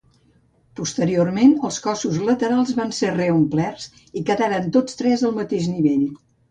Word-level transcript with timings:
Posteriorment 0.79 1.53
els 1.69 1.77
cossos 1.85 2.17
laterals 2.31 2.73
van 2.81 2.97
ser 3.03 3.13
reomplerts 3.21 3.89
i 4.23 4.29
quedaren 4.33 4.77
tots 4.79 5.03
tres 5.05 5.31
al 5.31 5.41
mateix 5.43 5.75
nivell. 5.79 6.07